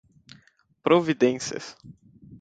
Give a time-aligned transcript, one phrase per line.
[0.83, 1.71] providências